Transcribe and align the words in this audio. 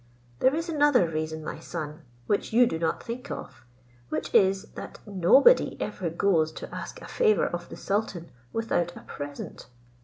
There 0.39 0.55
is 0.55 0.67
another 0.67 1.07
reason, 1.07 1.43
my 1.43 1.59
son, 1.59 2.01
which 2.25 2.51
you 2.51 2.65
do 2.65 2.79
not 2.79 3.03
think 3.03 3.29
of, 3.29 3.63
which 4.09 4.33
is 4.33 4.63
that 4.71 4.97
nobody 5.05 5.77
ever 5.79 6.09
goes 6.09 6.51
to 6.53 6.73
ask 6.73 6.99
a 7.03 7.07
favour 7.07 7.45
of 7.45 7.69
the 7.69 7.77
sultan 7.77 8.31
without 8.51 8.97
a 8.97 9.01
present. 9.01 9.67